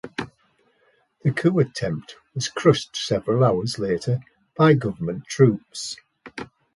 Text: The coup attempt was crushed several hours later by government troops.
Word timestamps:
The 1.23 1.31
coup 1.31 1.59
attempt 1.59 2.15
was 2.33 2.47
crushed 2.47 2.97
several 2.97 3.43
hours 3.43 3.77
later 3.77 4.17
by 4.57 4.73
government 4.73 5.27
troops. 5.27 5.95